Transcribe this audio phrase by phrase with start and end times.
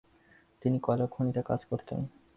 [0.61, 1.99] তিনি কয়লার খনিতে কাজ করতেন।